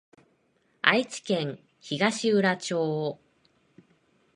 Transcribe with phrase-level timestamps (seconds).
[0.81, 3.19] 愛知県東浦町